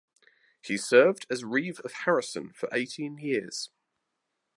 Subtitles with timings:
[0.63, 3.69] He served as reeve of Harrison for eighteen years.